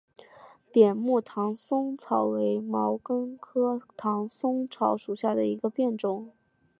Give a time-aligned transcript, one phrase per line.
[0.71, 6.31] 扁果唐松草为毛茛科唐松草属下的一个变种。